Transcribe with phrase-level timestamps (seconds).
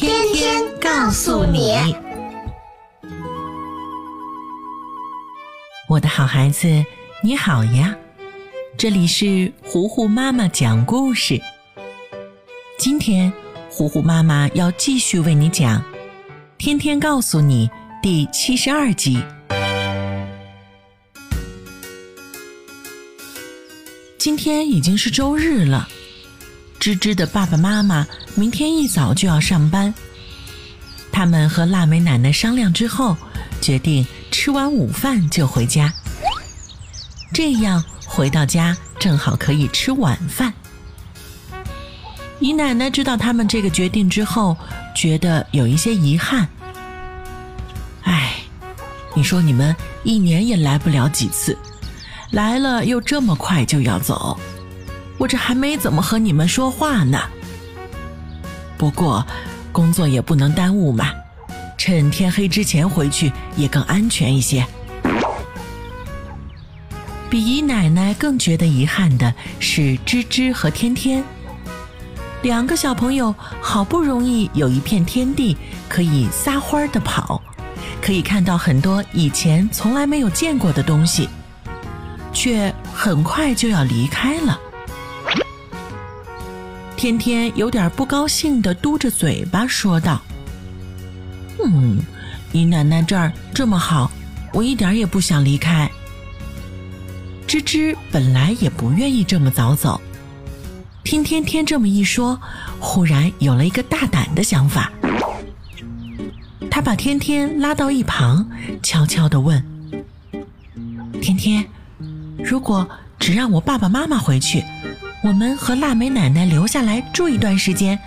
[0.00, 1.74] 天天告诉你，
[5.88, 6.68] 我的好孩子，
[7.20, 7.96] 你好呀！
[8.76, 11.40] 这里是糊糊妈妈讲故事。
[12.78, 13.32] 今天，
[13.68, 15.80] 糊糊妈妈要继续为你讲
[16.58, 17.68] 《天天告诉你》
[18.00, 19.20] 第七十二集。
[24.16, 25.88] 今天已经是周日了。
[26.88, 29.92] 芝芝的爸爸妈妈明天一早就要上班，
[31.12, 33.14] 他们和腊梅奶奶商量之后，
[33.60, 35.92] 决定吃完午饭就回家。
[37.30, 40.50] 这样回到家正好可以吃晚饭。
[42.40, 44.56] 姨奶奶知道他们这个决定之后，
[44.96, 46.48] 觉得有一些遗憾。
[48.04, 48.32] 唉，
[49.14, 51.54] 你说你们一年也来不了几次，
[52.30, 54.40] 来了又这么快就要走。
[55.18, 57.20] 我这还没怎么和你们说话呢。
[58.78, 59.26] 不过，
[59.72, 61.10] 工作也不能耽误嘛，
[61.76, 64.64] 趁天黑之前回去也更安全一些。
[67.28, 71.22] 比姨奶奶更觉得遗憾的是芝芝和天天，
[72.40, 75.56] 两个小朋友好不容易有一片天地
[75.88, 77.42] 可以撒欢儿的跑，
[78.00, 81.28] 可以看到很多以前从来没有见过的东西，
[82.32, 84.58] 却很快就要离开了。
[86.98, 90.20] 天天有点不高兴的嘟着嘴巴说道
[91.64, 91.96] ：“嗯，
[92.50, 94.10] 姨奶奶这儿这么好，
[94.52, 95.88] 我一点也不想离开。”
[97.46, 100.00] 芝芝本来也不愿意这么早走，
[101.04, 102.36] 听天天这么一说，
[102.80, 104.90] 忽然有了一个大胆的想法。
[106.68, 108.44] 他把天天拉到一旁，
[108.82, 109.64] 悄悄地问
[111.22, 111.64] ：“天天，
[112.42, 112.88] 如果
[113.20, 114.64] 只让我爸爸妈妈回去？”
[115.20, 117.98] 我们和腊梅奶奶留下来住一段时间，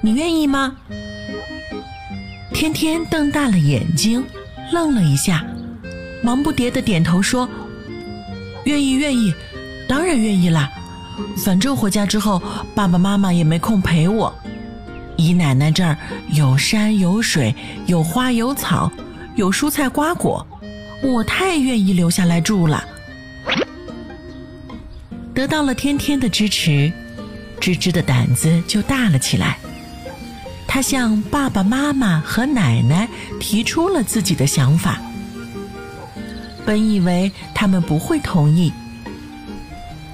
[0.00, 0.76] 你愿意吗？
[2.54, 4.24] 天天瞪大了眼睛，
[4.72, 5.44] 愣了一下，
[6.22, 7.48] 忙不迭的点头说
[8.64, 9.34] ：“愿意，愿意，
[9.88, 10.70] 当然愿意啦。
[11.44, 12.40] 反正回家之后，
[12.72, 14.32] 爸爸妈妈也没空陪我。
[15.16, 15.96] 姨奶奶这儿
[16.28, 17.52] 有山有水，
[17.86, 18.90] 有花有草，
[19.34, 20.46] 有蔬菜瓜果，
[21.02, 22.84] 我太愿意留下来住了。”
[25.40, 26.92] 得到了天天的支持，
[27.58, 29.56] 芝芝的胆子就大了起来。
[30.68, 33.08] 他向爸爸妈妈和奶奶
[33.40, 35.00] 提出了自己的想法。
[36.66, 38.70] 本以为他们不会同意，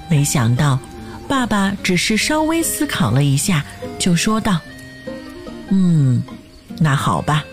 [0.09, 0.79] 没想到
[1.27, 3.65] 爸爸只是稍微思考了一下，
[3.99, 4.61] 就说道
[5.67, 6.23] ：“嗯，
[6.77, 7.43] 那好吧，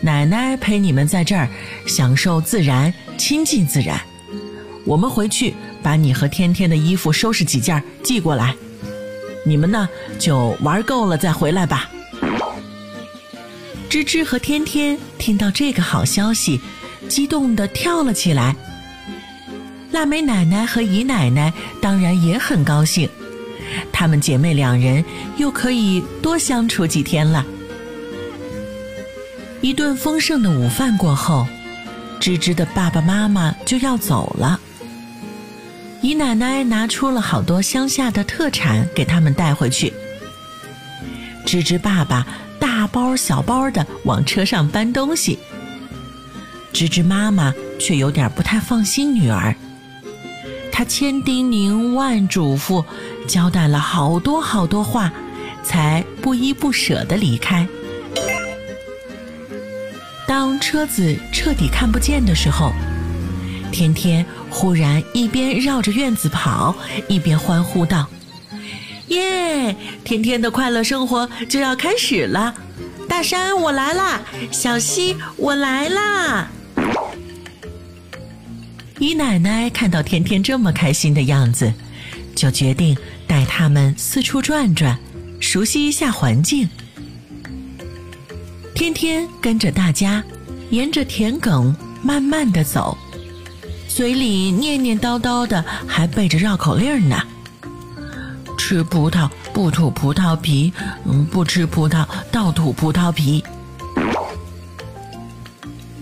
[0.00, 1.46] 奶奶陪你们在这儿
[1.86, 4.00] 享受自然，亲近自然。
[4.86, 8.54] 我们回去。”把你和天天的衣服收拾几件寄过来，
[9.44, 9.88] 你们呢
[10.18, 11.90] 就玩够了再回来吧。
[13.88, 16.60] 芝芝和天天听到这个好消息，
[17.08, 18.56] 激动地跳了起来。
[19.90, 23.06] 腊梅奶奶和姨奶奶当然也很高兴，
[23.92, 25.04] 她们姐妹两人
[25.36, 27.44] 又可以多相处几天了。
[29.60, 31.46] 一顿丰盛的午饭过后，
[32.18, 34.58] 芝芝的爸爸妈妈就要走了。
[36.02, 39.92] 姨奶奶拿出了好多乡下的特产给他们带回去。
[41.46, 42.26] 芝芝爸爸
[42.58, 45.38] 大包小包的往车上搬东西，
[46.72, 49.54] 芝芝妈妈却有点不太放心女儿。
[50.72, 52.84] 她千叮咛万嘱咐，
[53.28, 55.12] 交代了好多好多话，
[55.62, 57.64] 才不依不舍的离开。
[60.26, 62.72] 当车子彻底看不见的时候。
[63.70, 66.76] 天天忽然一边绕着院子跑，
[67.08, 68.06] 一边欢呼道
[69.08, 69.74] ：“耶！
[70.04, 72.54] 天天的快乐生活就要开始了！
[73.08, 74.20] 大山我来啦，
[74.52, 76.48] 小溪我来啦！”
[79.00, 81.72] 姨奶奶看到天天这么开心的样子，
[82.36, 82.96] 就决定
[83.26, 84.96] 带他们四处转转，
[85.40, 86.68] 熟悉一下环境。
[88.74, 90.22] 天天跟着大家，
[90.70, 92.96] 沿着田埂慢慢的走。
[93.94, 97.22] 嘴里念念叨叨的，还背着绕口令呢。
[98.56, 100.72] 吃葡萄不吐葡萄皮，
[101.04, 103.44] 嗯，不吃葡萄倒吐葡萄皮。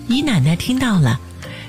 [0.06, 1.18] 姨奶奶听到了，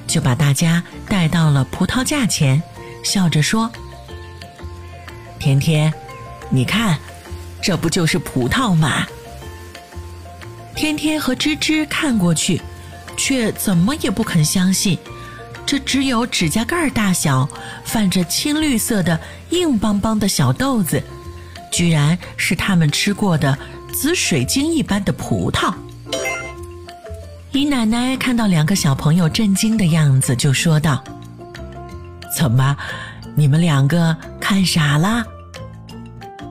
[0.06, 2.62] 就把大家带到了葡萄架前，
[3.04, 3.72] 笑着说
[5.40, 5.92] ：“天天，
[6.52, 7.00] 你看，
[7.64, 9.08] 这不就是葡萄吗？”
[10.76, 12.62] 天天和芝芝看过去，
[13.18, 14.98] 却怎么也不肯相信，
[15.72, 17.48] 这只有指甲盖大小、
[17.86, 19.18] 泛着青绿色的
[19.52, 21.02] 硬邦邦的小豆子，
[21.72, 23.58] 居然是他们吃过的
[23.94, 25.74] 紫水晶一般的葡萄。
[27.54, 31.02] 姨奶奶看到两个小朋友震惊的样子，就说道
[32.38, 32.76] ：“怎么，
[33.34, 35.24] 你们两个看傻了？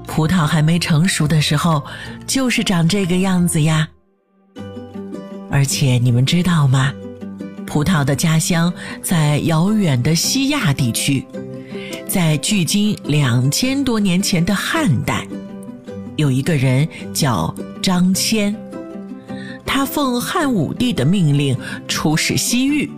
[0.06, 1.84] 葡萄还没成熟的时候，
[2.26, 3.86] 就是长这个样子呀。”
[5.52, 6.90] 而且你们知道吗？
[7.70, 11.24] 葡萄的家乡在遥远的西亚地区，
[12.08, 15.24] 在距今两千多年前的汉代，
[16.16, 18.52] 有一个人叫张骞，
[19.64, 21.56] 他奉汉武帝的命令
[21.86, 22.90] 出使西域，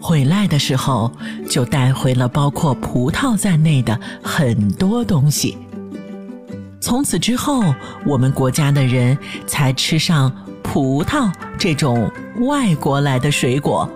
[0.00, 1.12] 回来的时候
[1.46, 5.58] 就带回了包括葡萄在内的很多东西。
[6.80, 7.74] 从此之后，
[8.06, 10.32] 我们国家的人才吃上。
[10.72, 11.28] 葡萄
[11.58, 12.08] 这种
[12.42, 13.90] 外国来的水果，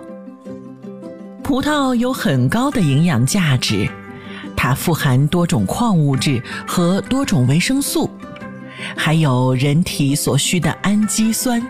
[1.41, 3.87] 葡萄有很高的营养价值，
[4.57, 8.09] 它富含多种矿物质和多种维生素，
[8.93, 11.65] 还有人体所需的氨基酸。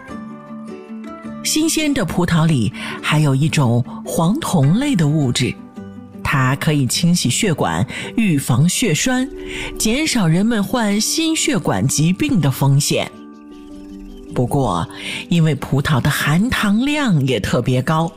[1.43, 5.53] 新鲜的葡萄里还有一种黄酮类的物质，
[6.23, 7.85] 它可以清洗血管、
[8.17, 9.29] 预防血栓，
[9.77, 13.11] 减少人们患心血管疾病的风险。
[14.35, 14.85] 不过，
[15.29, 18.11] 因为葡萄的含糖量也特别高，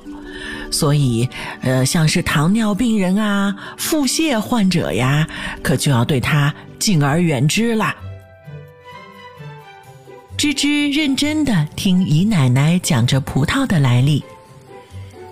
[0.68, 1.28] 所以，
[1.62, 5.28] 呃，像是糖尿病人啊、腹泻患者呀，
[5.62, 7.94] 可就要对它敬而远之啦。
[10.36, 14.24] 芝芝认真的听姨奶奶讲着葡萄的来历，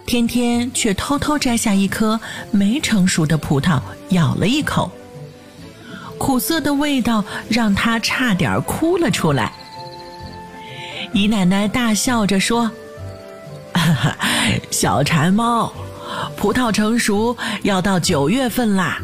[0.06, 2.18] 天天却偷偷摘下一颗
[2.52, 3.80] 没成熟的葡萄，
[4.10, 4.90] 咬了一口，
[6.16, 9.52] 苦涩的味道让他差点哭了出来。
[11.16, 12.70] 姨奶奶大笑着说
[14.70, 15.72] ：“小馋猫，
[16.36, 19.00] 葡萄成熟要到九月份啦，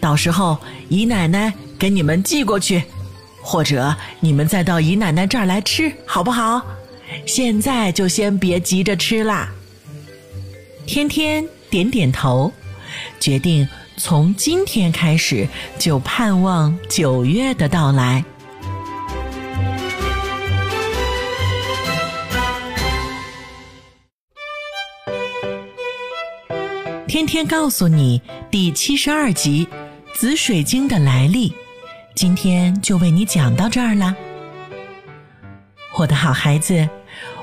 [0.00, 0.56] 到时候
[0.88, 2.84] 姨奶奶给你们寄过去，
[3.42, 6.62] 或者你们再到姨奶奶这儿来吃，好不好？
[7.26, 9.50] 现在就先别急着吃啦。”
[10.86, 12.52] 天天点点头，
[13.18, 18.24] 决定从今天开始就盼望九月的到来。
[27.12, 29.68] 天天告诉你第七十二集
[30.18, 31.50] 《紫水晶的来历》，
[32.14, 34.16] 今天就为你讲到这儿啦。
[35.98, 36.88] 我的好孩子，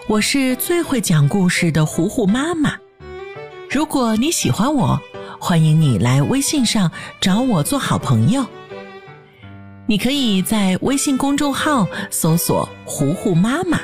[0.07, 2.75] 我是最会讲故事的糊糊妈妈。
[3.69, 4.99] 如果你喜欢我，
[5.39, 6.91] 欢迎你来微信上
[7.21, 8.43] 找我做好朋友。
[9.85, 13.79] 你可以在微信公众号搜索“糊糊妈妈”，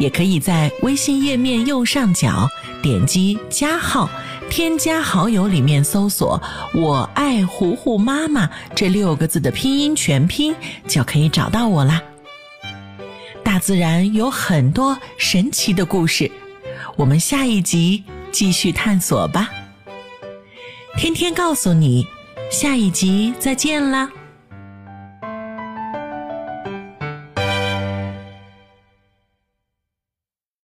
[0.00, 2.48] 也可以在微信页面右上角
[2.82, 4.08] 点击加号。
[4.54, 6.40] 添加好友里面搜索
[6.72, 10.54] “我爱糊糊妈妈”这六个字的拼音全拼，
[10.86, 12.00] 就可以找到我啦。
[13.42, 16.30] 大自然有很多神奇的故事，
[16.94, 19.50] 我们下一集继续探索吧。
[20.96, 22.06] 天天告诉你，
[22.48, 24.08] 下一集再见啦。